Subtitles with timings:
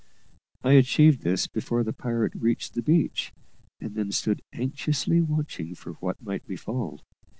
[0.63, 3.33] I achieved this before the pirate reached the beach,
[3.79, 7.01] and then stood anxiously watching for what might befall.